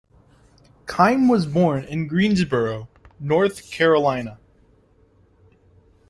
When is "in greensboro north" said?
1.83-3.69